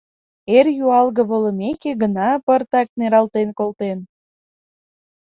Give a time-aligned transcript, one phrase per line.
[0.57, 3.99] Эр юалге волымеке гына пыртак нералтен колтен.